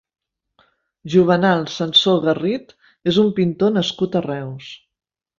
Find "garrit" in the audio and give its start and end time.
2.23-2.73